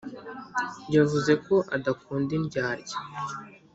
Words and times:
yavuzeko 0.95 1.53
adakunda 1.75 2.31
indyarya 2.37 2.97